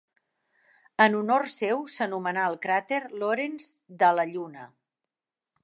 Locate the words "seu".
1.55-1.83